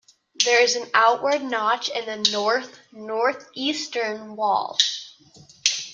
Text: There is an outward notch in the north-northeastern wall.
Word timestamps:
There 0.43 0.59
is 0.63 0.75
an 0.75 0.89
outward 0.95 1.43
notch 1.43 1.87
in 1.89 2.07
the 2.07 2.15
north-northeastern 2.31 4.35
wall. 4.35 4.79